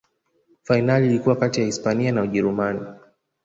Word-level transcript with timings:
fainali 0.63 1.05
ilikuwa 1.07 1.35
kati 1.35 1.59
ya 1.59 1.65
hispania 1.65 2.11
na 2.11 2.21
ujerumani 2.21 2.81